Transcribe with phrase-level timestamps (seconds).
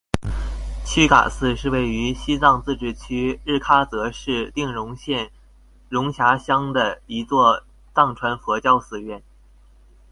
[0.83, 5.31] 曲嘎寺是位于西藏自治区日喀则市定日县
[5.89, 7.61] 绒辖乡的一座
[7.93, 9.21] 藏传佛教寺院。